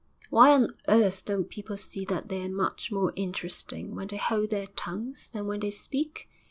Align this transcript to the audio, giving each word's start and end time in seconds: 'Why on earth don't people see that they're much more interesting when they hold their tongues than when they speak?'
'Why 0.31 0.51
on 0.55 0.73
earth 0.87 1.25
don't 1.25 1.47
people 1.47 1.77
see 1.77 2.05
that 2.05 2.27
they're 2.27 2.49
much 2.49 2.91
more 2.91 3.13
interesting 3.15 3.93
when 3.93 4.07
they 4.07 4.17
hold 4.17 4.49
their 4.49 4.65
tongues 4.65 5.29
than 5.29 5.45
when 5.45 5.59
they 5.59 5.69
speak?' 5.69 6.27